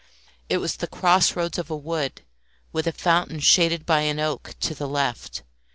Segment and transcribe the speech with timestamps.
[0.49, 2.23] It was the cross roads of a wood,
[2.73, 5.43] with a fountain shaded by an oak to the left.